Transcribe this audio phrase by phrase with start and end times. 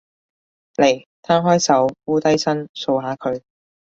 [0.77, 3.43] 嚟，攤開手，摀低身，掃下佢